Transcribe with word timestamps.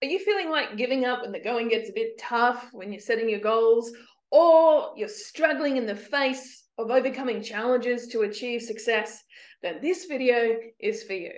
Are 0.00 0.06
you 0.06 0.20
feeling 0.20 0.48
like 0.48 0.76
giving 0.76 1.04
up 1.04 1.22
when 1.22 1.32
the 1.32 1.40
going 1.40 1.68
gets 1.68 1.90
a 1.90 1.92
bit 1.92 2.18
tough 2.18 2.68
when 2.70 2.92
you're 2.92 3.00
setting 3.00 3.28
your 3.28 3.40
goals? 3.40 3.90
Or 4.30 4.92
you're 4.96 5.08
struggling 5.08 5.76
in 5.76 5.86
the 5.86 5.96
face 5.96 6.66
of 6.78 6.92
overcoming 6.92 7.42
challenges 7.42 8.06
to 8.08 8.20
achieve 8.20 8.62
success? 8.62 9.24
Then 9.60 9.80
this 9.82 10.04
video 10.04 10.56
is 10.78 11.02
for 11.02 11.14
you. 11.14 11.32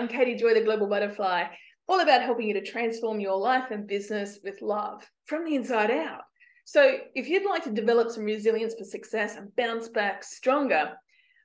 I'm 0.00 0.08
Katie 0.08 0.34
Joy, 0.34 0.54
the 0.54 0.62
Global 0.62 0.86
Butterfly, 0.86 1.44
all 1.86 2.00
about 2.00 2.22
helping 2.22 2.48
you 2.48 2.54
to 2.54 2.64
transform 2.64 3.20
your 3.20 3.36
life 3.36 3.70
and 3.70 3.86
business 3.86 4.38
with 4.42 4.62
love 4.62 5.06
from 5.26 5.44
the 5.44 5.54
inside 5.54 5.90
out. 5.90 6.22
So, 6.64 7.00
if 7.14 7.28
you'd 7.28 7.46
like 7.46 7.64
to 7.64 7.70
develop 7.70 8.08
some 8.10 8.24
resilience 8.24 8.74
for 8.78 8.84
success 8.84 9.36
and 9.36 9.54
bounce 9.56 9.90
back 9.90 10.24
stronger, 10.24 10.92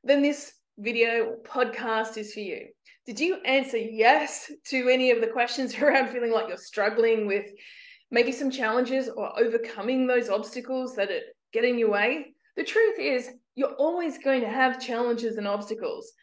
then 0.05 0.21
this 0.21 0.53
video 0.77 1.35
podcast 1.43 2.15
is 2.15 2.33
for 2.33 2.39
you. 2.39 2.67
Did 3.05 3.19
you 3.19 3.41
answer 3.43 3.75
yes 3.77 4.49
to 4.67 4.87
any 4.87 5.11
of 5.11 5.19
the 5.19 5.27
questions 5.27 5.75
around 5.81 6.07
feeling 6.07 6.31
like 6.31 6.47
you're 6.47 6.55
struggling 6.55 7.27
with 7.27 7.51
maybe 8.09 8.31
some 8.31 8.49
challenges 8.49 9.09
or 9.09 9.37
overcoming 9.37 10.07
those 10.07 10.29
obstacles 10.29 10.95
that 10.95 11.09
get 11.51 11.65
in 11.65 11.77
your 11.77 11.91
way? 11.91 12.33
The 12.55 12.63
truth 12.63 12.99
is, 12.99 13.31
you're 13.55 13.75
always 13.75 14.17
going 14.17 14.39
to 14.39 14.49
have 14.49 14.79
challenges 14.79 15.35
and 15.35 15.45
obstacles. 15.45 16.13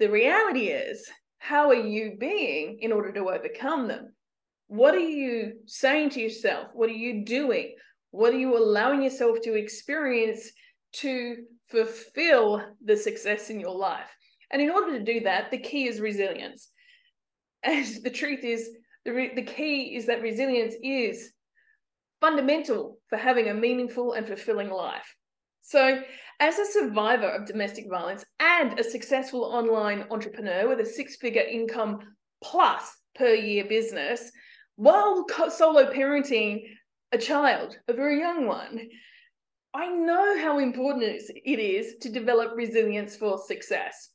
The 0.00 0.10
reality 0.10 0.70
is, 0.70 1.08
how 1.44 1.68
are 1.68 1.74
you 1.74 2.16
being 2.18 2.78
in 2.80 2.90
order 2.90 3.12
to 3.12 3.28
overcome 3.28 3.86
them? 3.86 4.14
What 4.68 4.94
are 4.94 4.98
you 4.98 5.58
saying 5.66 6.08
to 6.10 6.20
yourself? 6.20 6.68
What 6.72 6.88
are 6.88 6.94
you 6.94 7.22
doing? 7.22 7.74
What 8.12 8.32
are 8.32 8.38
you 8.38 8.56
allowing 8.56 9.02
yourself 9.02 9.42
to 9.42 9.52
experience 9.52 10.50
to 11.02 11.44
fulfill 11.68 12.62
the 12.82 12.96
success 12.96 13.50
in 13.50 13.60
your 13.60 13.76
life? 13.76 14.08
And 14.50 14.62
in 14.62 14.70
order 14.70 14.98
to 14.98 15.04
do 15.04 15.20
that, 15.24 15.50
the 15.50 15.58
key 15.58 15.86
is 15.86 16.00
resilience. 16.00 16.70
And 17.62 17.86
the 18.02 18.10
truth 18.10 18.42
is, 18.42 18.70
the, 19.04 19.12
re- 19.12 19.34
the 19.34 19.42
key 19.42 19.96
is 19.96 20.06
that 20.06 20.22
resilience 20.22 20.74
is 20.82 21.30
fundamental 22.22 23.00
for 23.10 23.18
having 23.18 23.48
a 23.48 23.54
meaningful 23.54 24.14
and 24.14 24.26
fulfilling 24.26 24.70
life. 24.70 25.14
So, 25.66 26.02
as 26.40 26.58
a 26.58 26.66
survivor 26.66 27.26
of 27.26 27.46
domestic 27.46 27.88
violence 27.88 28.22
and 28.38 28.78
a 28.78 28.84
successful 28.84 29.44
online 29.44 30.04
entrepreneur 30.10 30.68
with 30.68 30.78
a 30.80 30.84
six 30.84 31.16
figure 31.16 31.40
income 31.40 32.00
plus 32.42 32.94
per 33.14 33.32
year 33.32 33.64
business, 33.64 34.30
while 34.76 35.24
solo 35.48 35.90
parenting 35.90 36.64
a 37.12 37.18
child, 37.18 37.78
a 37.88 37.94
very 37.94 38.18
young 38.18 38.46
one, 38.46 38.78
I 39.72 39.88
know 39.88 40.38
how 40.38 40.58
important 40.58 41.02
it 41.02 41.58
is 41.58 41.96
to 42.02 42.12
develop 42.12 42.52
resilience 42.54 43.16
for 43.16 43.38
success. 43.38 44.10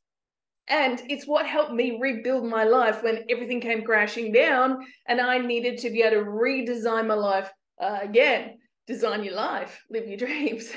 And 0.68 1.02
it's 1.10 1.26
what 1.26 1.48
helped 1.48 1.74
me 1.74 1.98
rebuild 2.00 2.46
my 2.46 2.64
life 2.64 3.02
when 3.02 3.26
everything 3.28 3.60
came 3.60 3.82
crashing 3.82 4.32
down 4.32 4.86
and 5.08 5.20
I 5.20 5.40
needed 5.40 5.80
to 5.80 5.90
be 5.90 6.04
able 6.04 6.24
to 6.24 6.30
redesign 6.30 7.08
my 7.08 7.16
life 7.16 7.52
uh, 7.82 8.02
again. 8.04 8.60
Design 8.86 9.24
your 9.24 9.34
life, 9.34 9.82
live 9.90 10.08
your 10.08 10.18
dreams. 10.28 10.72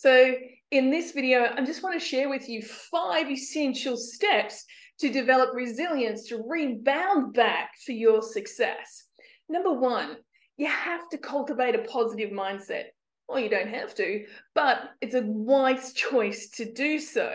So 0.00 0.32
in 0.70 0.92
this 0.92 1.10
video, 1.10 1.48
I 1.56 1.64
just 1.64 1.82
want 1.82 2.00
to 2.00 2.06
share 2.06 2.28
with 2.28 2.48
you 2.48 2.62
five 2.62 3.28
essential 3.28 3.96
steps 3.96 4.64
to 5.00 5.10
develop 5.10 5.56
resilience 5.56 6.28
to 6.28 6.40
rebound 6.46 7.34
back 7.34 7.72
for 7.84 7.90
your 7.90 8.22
success. 8.22 9.06
Number 9.48 9.72
one, 9.72 10.18
you 10.56 10.68
have 10.68 11.08
to 11.08 11.18
cultivate 11.18 11.74
a 11.74 11.82
positive 11.82 12.30
mindset. 12.30 12.84
Well, 13.28 13.40
you 13.40 13.48
don't 13.48 13.74
have 13.74 13.92
to, 13.96 14.24
but 14.54 14.82
it's 15.00 15.16
a 15.16 15.22
wise 15.22 15.92
choice 15.94 16.50
to 16.50 16.72
do 16.72 17.00
so. 17.00 17.32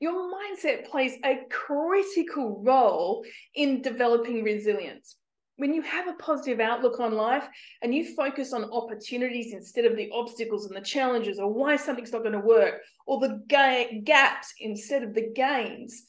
Your 0.00 0.32
mindset 0.32 0.86
plays 0.86 1.18
a 1.22 1.40
critical 1.50 2.62
role 2.64 3.26
in 3.54 3.82
developing 3.82 4.42
resilience 4.42 5.16
when 5.60 5.74
you 5.74 5.82
have 5.82 6.08
a 6.08 6.14
positive 6.14 6.58
outlook 6.58 6.98
on 7.00 7.12
life 7.12 7.46
and 7.82 7.94
you 7.94 8.14
focus 8.14 8.54
on 8.54 8.72
opportunities 8.72 9.52
instead 9.52 9.84
of 9.84 9.94
the 9.94 10.08
obstacles 10.10 10.64
and 10.64 10.74
the 10.74 10.80
challenges 10.80 11.38
or 11.38 11.52
why 11.52 11.76
something's 11.76 12.12
not 12.12 12.22
going 12.22 12.32
to 12.32 12.40
work 12.40 12.80
or 13.06 13.20
the 13.20 13.42
ga- 13.46 14.00
gaps 14.02 14.54
instead 14.60 15.02
of 15.02 15.12
the 15.12 15.30
gains 15.34 16.04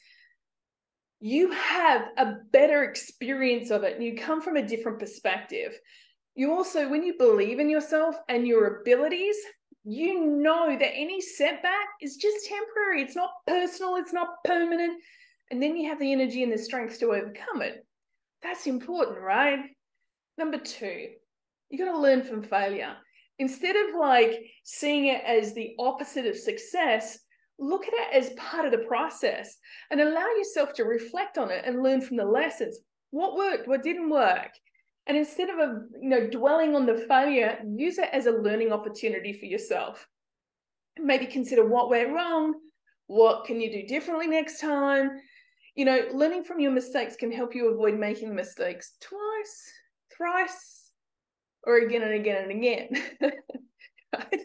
you 1.20 1.52
have 1.52 2.08
a 2.16 2.36
better 2.50 2.82
experience 2.82 3.70
of 3.70 3.84
it 3.84 3.94
and 3.94 4.02
you 4.02 4.16
come 4.16 4.40
from 4.40 4.56
a 4.56 4.66
different 4.66 4.98
perspective. 4.98 5.78
You 6.34 6.52
also 6.52 6.88
when 6.88 7.04
you 7.04 7.14
believe 7.18 7.60
in 7.60 7.68
yourself 7.68 8.16
and 8.30 8.46
your 8.46 8.80
abilities 8.80 9.36
you 9.84 10.26
know 10.26 10.76
that 10.78 10.96
any 10.96 11.20
setback 11.20 11.88
is 12.00 12.16
just 12.16 12.46
temporary. 12.46 13.02
It's 13.02 13.14
not 13.14 13.30
personal 13.46 13.96
it's 13.96 14.14
not 14.14 14.42
permanent. 14.46 15.00
And 15.50 15.62
then 15.62 15.76
you 15.76 15.90
have 15.90 16.00
the 16.00 16.10
energy 16.10 16.42
and 16.42 16.50
the 16.50 16.56
strength 16.58 16.98
to 17.00 17.12
overcome 17.12 17.60
it 17.60 17.84
that's 18.42 18.66
important, 18.66 19.20
right? 19.20 19.60
Number 20.38 20.58
two, 20.58 21.08
you 21.70 21.78
got 21.78 21.92
to 21.92 21.98
learn 21.98 22.22
from 22.22 22.42
failure. 22.42 22.94
Instead 23.38 23.76
of 23.76 23.94
like 23.98 24.38
seeing 24.64 25.06
it 25.06 25.22
as 25.24 25.54
the 25.54 25.74
opposite 25.78 26.26
of 26.26 26.36
success, 26.36 27.18
look 27.58 27.86
at 27.86 27.94
it 27.94 28.14
as 28.14 28.34
part 28.36 28.64
of 28.64 28.72
the 28.72 28.86
process 28.86 29.56
and 29.90 30.00
allow 30.00 30.26
yourself 30.36 30.72
to 30.74 30.84
reflect 30.84 31.38
on 31.38 31.50
it 31.50 31.64
and 31.64 31.82
learn 31.82 32.00
from 32.00 32.16
the 32.16 32.24
lessons. 32.24 32.78
What 33.10 33.36
worked? 33.36 33.68
What 33.68 33.82
didn't 33.82 34.10
work? 34.10 34.50
And 35.06 35.16
instead 35.16 35.50
of 35.50 35.58
a, 35.58 35.80
you 36.00 36.08
know 36.08 36.28
dwelling 36.28 36.76
on 36.76 36.86
the 36.86 37.04
failure, 37.08 37.58
use 37.76 37.98
it 37.98 38.08
as 38.12 38.26
a 38.26 38.30
learning 38.30 38.72
opportunity 38.72 39.32
for 39.32 39.46
yourself. 39.46 40.06
Maybe 40.98 41.26
consider 41.26 41.66
what 41.66 41.90
went 41.90 42.12
wrong, 42.12 42.54
what 43.06 43.44
can 43.44 43.60
you 43.60 43.72
do 43.72 43.86
differently 43.86 44.28
next 44.28 44.60
time, 44.60 45.10
you 45.74 45.84
know, 45.84 46.00
learning 46.12 46.44
from 46.44 46.60
your 46.60 46.72
mistakes 46.72 47.16
can 47.16 47.32
help 47.32 47.54
you 47.54 47.70
avoid 47.70 47.98
making 47.98 48.34
mistakes 48.34 48.92
twice, 49.00 49.72
thrice, 50.16 50.90
or 51.64 51.78
again 51.78 52.02
and 52.02 52.14
again 52.14 52.42
and 52.42 52.52
again. 52.52 53.32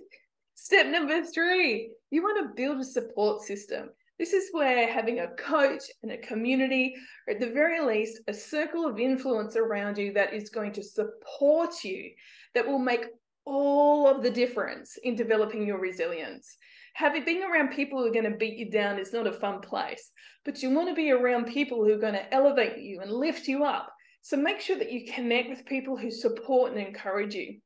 Step 0.56 0.88
number 0.88 1.24
three, 1.24 1.92
you 2.12 2.24
want 2.24 2.38
to 2.42 2.54
build 2.56 2.80
a 2.80 2.84
support 2.84 3.42
system. 3.42 3.90
This 4.20 4.34
is 4.34 4.50
where 4.52 4.92
having 4.92 5.20
a 5.20 5.30
coach 5.36 5.84
and 6.02 6.12
a 6.12 6.18
community, 6.18 6.96
or 7.28 7.36
at 7.36 7.40
the 7.40 7.52
very 7.52 7.82
least, 7.82 8.22
a 8.28 8.34
circle 8.34 8.88
of 8.88 9.00
influence 9.00 9.56
around 9.56 9.98
you 9.98 10.12
that 10.14 10.34
is 10.34 10.50
going 10.50 10.72
to 10.74 10.84
support 10.84 11.84
you, 11.84 12.12
that 12.56 12.66
will 12.66 12.80
make 12.80 13.06
all 13.48 14.08
of 14.08 14.22
the 14.22 14.30
difference 14.30 14.98
in 15.04 15.16
developing 15.16 15.66
your 15.66 15.80
resilience. 15.80 16.58
Having 16.94 17.26
being 17.26 17.44
around 17.44 17.70
people 17.70 18.00
who 18.00 18.08
are 18.08 18.14
going 18.14 18.32
to 18.32 18.38
beat 18.38 18.58
you 18.58 18.70
down 18.70 19.00
is 19.00 19.14
not 19.14 19.28
a 19.28 19.32
fun 19.32 19.62
place 19.62 20.12
but 20.48 20.64
you 20.64 20.70
want 20.70 20.88
to 20.88 20.96
be 20.96 21.12
around 21.12 21.46
people 21.46 21.84
who 21.84 21.92
are 21.92 22.00
going 22.00 22.14
to 22.14 22.34
elevate 22.34 22.78
you 22.78 23.02
and 23.02 23.12
lift 23.12 23.50
you 23.50 23.66
up. 23.66 23.94
So 24.22 24.38
make 24.38 24.62
sure 24.62 24.78
that 24.78 24.94
you 24.94 25.12
connect 25.14 25.50
with 25.50 25.66
people 25.66 25.98
who 25.98 26.10
support 26.10 26.72
and 26.72 26.80
encourage 26.80 27.36
you. 27.36 27.60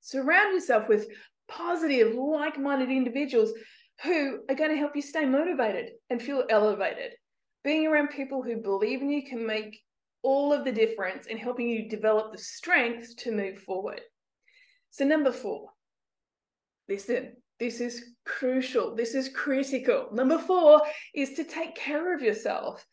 Surround 0.00 0.52
yourself 0.52 0.88
with 0.88 1.06
positive 1.48 2.12
like-minded 2.16 2.90
individuals 2.90 3.52
who 4.02 4.40
are 4.48 4.56
going 4.56 4.70
to 4.70 4.76
help 4.76 4.96
you 4.96 5.02
stay 5.02 5.24
motivated 5.24 5.90
and 6.10 6.20
feel 6.20 6.42
elevated. 6.50 7.12
Being 7.62 7.86
around 7.86 8.08
people 8.08 8.42
who 8.42 8.56
believe 8.56 9.02
in 9.02 9.10
you 9.10 9.24
can 9.24 9.46
make 9.46 9.80
all 10.24 10.52
of 10.52 10.64
the 10.64 10.72
difference 10.72 11.28
in 11.28 11.38
helping 11.38 11.68
you 11.68 11.88
develop 11.88 12.32
the 12.32 12.38
strength 12.38 13.16
to 13.18 13.30
move 13.30 13.60
forward 13.60 14.00
so 14.90 15.04
number 15.04 15.32
four 15.32 15.70
listen 16.88 17.36
this 17.60 17.82
is 17.82 18.14
crucial. 18.24 18.96
This 18.96 19.14
is 19.14 19.28
critical. 19.28 20.08
Number 20.12 20.38
four 20.38 20.80
is 21.14 21.34
to 21.34 21.44
take 21.44 21.76
care 21.76 22.14
of 22.14 22.22
yourself, 22.22 22.84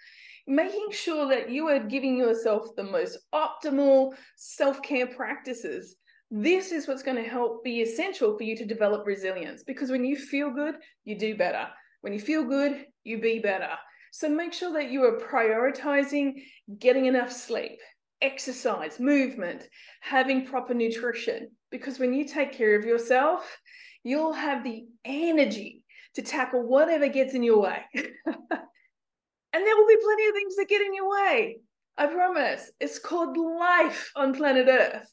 making 0.45 0.89
sure 0.91 1.29
that 1.29 1.49
you 1.49 1.69
are 1.69 1.79
giving 1.79 2.17
yourself 2.17 2.75
the 2.75 2.83
most 2.83 3.17
optimal 3.33 4.13
self 4.35 4.81
care 4.81 5.07
practices. 5.07 5.95
This 6.29 6.73
is 6.73 6.85
what's 6.85 7.01
going 7.01 7.15
to 7.15 7.29
help 7.29 7.63
be 7.63 7.81
essential 7.81 8.37
for 8.37 8.43
you 8.43 8.57
to 8.57 8.65
develop 8.65 9.07
resilience 9.07 9.63
because 9.63 9.89
when 9.89 10.03
you 10.03 10.17
feel 10.17 10.51
good, 10.51 10.75
you 11.05 11.17
do 11.17 11.37
better. 11.37 11.67
When 12.01 12.11
you 12.11 12.19
feel 12.19 12.43
good, 12.43 12.85
you 13.05 13.21
be 13.21 13.39
better. 13.39 13.69
So 14.11 14.27
make 14.27 14.51
sure 14.51 14.73
that 14.73 14.91
you 14.91 15.05
are 15.05 15.17
prioritizing 15.17 16.41
getting 16.77 17.05
enough 17.05 17.31
sleep, 17.31 17.79
exercise, 18.21 18.99
movement, 18.99 19.67
having 20.01 20.45
proper 20.45 20.73
nutrition. 20.73 21.49
Because 21.71 21.99
when 21.99 22.13
you 22.13 22.25
take 22.25 22.53
care 22.53 22.77
of 22.77 22.85
yourself, 22.85 23.57
you'll 24.03 24.33
have 24.33 24.63
the 24.63 24.85
energy 25.05 25.83
to 26.15 26.21
tackle 26.21 26.63
whatever 26.63 27.07
gets 27.07 27.33
in 27.33 27.43
your 27.43 27.61
way. 27.61 27.81
and 27.95 28.05
there 28.25 29.75
will 29.75 29.87
be 29.87 29.97
plenty 30.03 30.27
of 30.27 30.33
things 30.33 30.55
that 30.55 30.69
get 30.69 30.81
in 30.81 30.93
your 30.93 31.09
way. 31.09 31.57
I 31.97 32.07
promise. 32.07 32.71
It's 32.79 32.99
called 32.99 33.37
life 33.37 34.11
on 34.15 34.33
planet 34.33 34.67
Earth. 34.69 35.11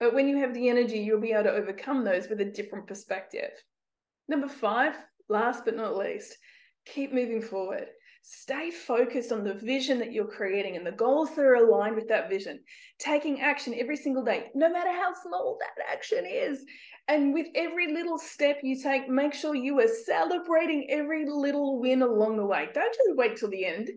But 0.00 0.14
when 0.14 0.28
you 0.28 0.38
have 0.38 0.54
the 0.54 0.68
energy, 0.68 0.98
you'll 0.98 1.20
be 1.20 1.32
able 1.32 1.44
to 1.44 1.52
overcome 1.52 2.04
those 2.04 2.28
with 2.28 2.40
a 2.40 2.44
different 2.44 2.86
perspective. 2.86 3.50
Number 4.28 4.48
five, 4.48 4.94
last 5.28 5.64
but 5.64 5.76
not 5.76 5.96
least, 5.96 6.36
keep 6.86 7.12
moving 7.12 7.42
forward. 7.42 7.86
Stay 8.26 8.70
focused 8.70 9.32
on 9.32 9.44
the 9.44 9.52
vision 9.52 9.98
that 9.98 10.10
you're 10.10 10.26
creating 10.26 10.78
and 10.78 10.86
the 10.86 10.92
goals 10.92 11.34
that 11.34 11.44
are 11.44 11.56
aligned 11.56 11.94
with 11.94 12.08
that 12.08 12.30
vision. 12.30 12.58
Taking 12.98 13.42
action 13.42 13.74
every 13.78 13.98
single 13.98 14.24
day, 14.24 14.46
no 14.54 14.70
matter 14.70 14.90
how 14.90 15.12
small 15.12 15.58
that 15.60 15.84
action 15.92 16.24
is. 16.26 16.64
And 17.06 17.34
with 17.34 17.48
every 17.54 17.92
little 17.92 18.16
step 18.16 18.60
you 18.62 18.82
take, 18.82 19.10
make 19.10 19.34
sure 19.34 19.54
you 19.54 19.78
are 19.80 20.04
celebrating 20.06 20.86
every 20.88 21.26
little 21.28 21.78
win 21.78 22.00
along 22.00 22.38
the 22.38 22.46
way. 22.46 22.70
Don't 22.72 22.94
just 22.94 23.14
wait 23.14 23.36
till 23.36 23.50
the 23.50 23.66
end. 23.66 23.90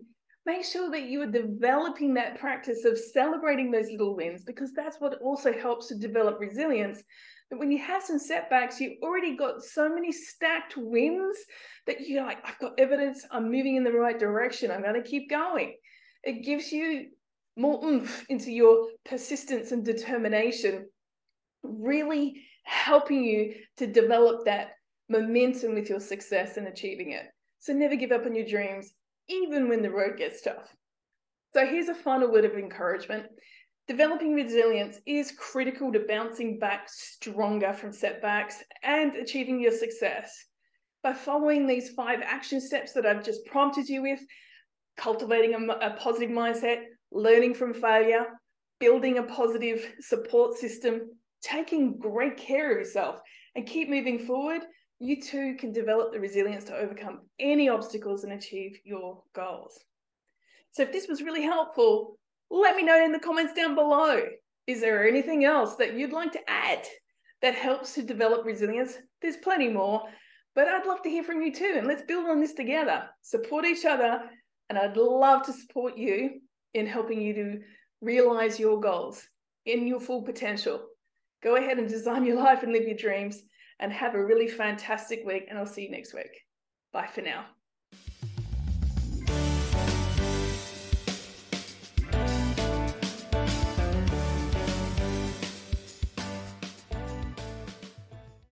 Make 0.44 0.62
sure 0.62 0.90
that 0.90 1.04
you 1.04 1.22
are 1.22 1.26
developing 1.26 2.12
that 2.14 2.38
practice 2.38 2.84
of 2.84 2.98
celebrating 2.98 3.70
those 3.70 3.90
little 3.90 4.14
wins 4.14 4.44
because 4.44 4.74
that's 4.74 5.00
what 5.00 5.22
also 5.22 5.54
helps 5.54 5.88
to 5.88 5.94
develop 5.94 6.38
resilience 6.38 7.02
that 7.50 7.58
when 7.58 7.70
you 7.70 7.78
have 7.78 8.02
some 8.02 8.18
setbacks, 8.18 8.80
you've 8.80 9.02
already 9.02 9.36
got 9.36 9.62
so 9.62 9.88
many 9.88 10.12
stacked 10.12 10.74
wins 10.76 11.36
that 11.86 12.00
you're 12.00 12.24
like, 12.24 12.38
I've 12.46 12.58
got 12.58 12.78
evidence, 12.78 13.24
I'm 13.30 13.50
moving 13.50 13.76
in 13.76 13.84
the 13.84 13.92
right 13.92 14.18
direction, 14.18 14.70
I'm 14.70 14.82
going 14.82 15.02
to 15.02 15.08
keep 15.08 15.30
going. 15.30 15.74
It 16.24 16.44
gives 16.44 16.72
you 16.72 17.06
more 17.56 17.84
oomph 17.84 18.26
into 18.28 18.50
your 18.50 18.88
persistence 19.04 19.72
and 19.72 19.84
determination, 19.84 20.88
really 21.62 22.42
helping 22.64 23.24
you 23.24 23.54
to 23.78 23.86
develop 23.86 24.44
that 24.44 24.72
momentum 25.08 25.74
with 25.74 25.88
your 25.88 26.00
success 26.00 26.56
and 26.58 26.68
achieving 26.68 27.12
it. 27.12 27.26
So 27.60 27.72
never 27.72 27.96
give 27.96 28.12
up 28.12 28.26
on 28.26 28.34
your 28.34 28.46
dreams, 28.46 28.92
even 29.28 29.68
when 29.68 29.82
the 29.82 29.90
road 29.90 30.18
gets 30.18 30.42
tough. 30.42 30.74
So 31.54 31.66
here's 31.66 31.88
a 31.88 31.94
final 31.94 32.30
word 32.30 32.44
of 32.44 32.52
encouragement. 32.52 33.26
Developing 33.88 34.34
resilience 34.34 35.00
is 35.06 35.32
critical 35.32 35.90
to 35.90 36.00
bouncing 36.00 36.58
back 36.58 36.90
stronger 36.90 37.72
from 37.72 37.90
setbacks 37.90 38.62
and 38.82 39.16
achieving 39.16 39.58
your 39.58 39.72
success. 39.72 40.44
By 41.02 41.14
following 41.14 41.66
these 41.66 41.88
five 41.94 42.20
action 42.22 42.60
steps 42.60 42.92
that 42.92 43.06
I've 43.06 43.24
just 43.24 43.46
prompted 43.46 43.88
you 43.88 44.02
with, 44.02 44.20
cultivating 44.98 45.54
a, 45.54 45.72
a 45.72 45.96
positive 45.98 46.28
mindset, 46.28 46.82
learning 47.10 47.54
from 47.54 47.72
failure, 47.72 48.26
building 48.78 49.16
a 49.16 49.22
positive 49.22 49.94
support 50.00 50.58
system, 50.58 51.08
taking 51.40 51.96
great 51.96 52.36
care 52.36 52.72
of 52.72 52.78
yourself, 52.80 53.20
and 53.54 53.66
keep 53.66 53.88
moving 53.88 54.18
forward, 54.18 54.66
you 54.98 55.22
too 55.22 55.56
can 55.58 55.72
develop 55.72 56.12
the 56.12 56.20
resilience 56.20 56.64
to 56.64 56.76
overcome 56.76 57.20
any 57.40 57.70
obstacles 57.70 58.24
and 58.24 58.34
achieve 58.34 58.78
your 58.84 59.22
goals. 59.34 59.82
So, 60.72 60.82
if 60.82 60.92
this 60.92 61.08
was 61.08 61.22
really 61.22 61.42
helpful, 61.42 62.18
let 62.50 62.76
me 62.76 62.82
know 62.82 63.04
in 63.04 63.12
the 63.12 63.18
comments 63.18 63.52
down 63.52 63.74
below. 63.74 64.22
Is 64.66 64.80
there 64.80 65.06
anything 65.06 65.44
else 65.44 65.76
that 65.76 65.94
you'd 65.94 66.12
like 66.12 66.32
to 66.32 66.50
add 66.50 66.86
that 67.42 67.54
helps 67.54 67.94
to 67.94 68.02
develop 68.02 68.44
resilience? 68.44 68.98
There's 69.22 69.36
plenty 69.36 69.68
more, 69.68 70.02
but 70.54 70.68
I'd 70.68 70.86
love 70.86 71.02
to 71.02 71.10
hear 71.10 71.22
from 71.22 71.42
you 71.42 71.52
too. 71.52 71.74
And 71.76 71.86
let's 71.86 72.02
build 72.02 72.28
on 72.28 72.40
this 72.40 72.54
together, 72.54 73.08
support 73.22 73.64
each 73.64 73.84
other. 73.84 74.22
And 74.68 74.78
I'd 74.78 74.96
love 74.96 75.44
to 75.46 75.52
support 75.52 75.96
you 75.96 76.40
in 76.74 76.86
helping 76.86 77.22
you 77.22 77.34
to 77.34 77.60
realize 78.00 78.60
your 78.60 78.80
goals 78.80 79.26
in 79.64 79.86
your 79.86 80.00
full 80.00 80.22
potential. 80.22 80.82
Go 81.42 81.56
ahead 81.56 81.78
and 81.78 81.88
design 81.88 82.24
your 82.24 82.36
life 82.36 82.62
and 82.62 82.72
live 82.72 82.86
your 82.86 82.96
dreams 82.96 83.42
and 83.80 83.92
have 83.92 84.14
a 84.14 84.24
really 84.24 84.48
fantastic 84.48 85.24
week. 85.24 85.46
And 85.48 85.58
I'll 85.58 85.66
see 85.66 85.84
you 85.84 85.90
next 85.90 86.14
week. 86.14 86.44
Bye 86.92 87.08
for 87.12 87.22
now. 87.22 87.57